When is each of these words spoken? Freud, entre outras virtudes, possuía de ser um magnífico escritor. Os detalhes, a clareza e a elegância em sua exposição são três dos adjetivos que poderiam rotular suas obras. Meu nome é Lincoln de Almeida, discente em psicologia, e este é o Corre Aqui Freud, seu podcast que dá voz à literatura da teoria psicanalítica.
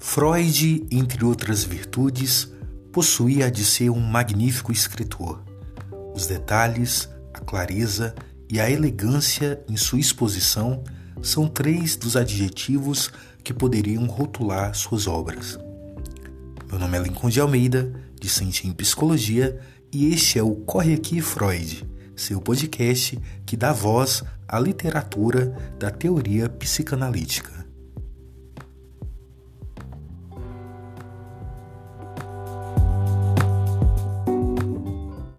Freud, 0.00 0.86
entre 0.92 1.24
outras 1.24 1.64
virtudes, 1.64 2.48
possuía 2.92 3.50
de 3.50 3.64
ser 3.64 3.90
um 3.90 3.98
magnífico 3.98 4.70
escritor. 4.70 5.42
Os 6.14 6.26
detalhes, 6.26 7.08
a 7.34 7.40
clareza 7.40 8.14
e 8.48 8.60
a 8.60 8.70
elegância 8.70 9.60
em 9.68 9.76
sua 9.76 9.98
exposição 9.98 10.84
são 11.20 11.48
três 11.48 11.96
dos 11.96 12.16
adjetivos 12.16 13.10
que 13.42 13.52
poderiam 13.52 14.06
rotular 14.06 14.72
suas 14.72 15.08
obras. 15.08 15.58
Meu 16.70 16.78
nome 16.78 16.96
é 16.96 17.02
Lincoln 17.02 17.28
de 17.28 17.40
Almeida, 17.40 17.92
discente 18.20 18.68
em 18.68 18.72
psicologia, 18.72 19.60
e 19.92 20.12
este 20.12 20.38
é 20.38 20.42
o 20.42 20.54
Corre 20.54 20.94
Aqui 20.94 21.20
Freud, 21.20 21.84
seu 22.14 22.40
podcast 22.40 23.18
que 23.44 23.56
dá 23.56 23.72
voz 23.72 24.22
à 24.46 24.60
literatura 24.60 25.56
da 25.78 25.90
teoria 25.90 26.48
psicanalítica. 26.48 27.57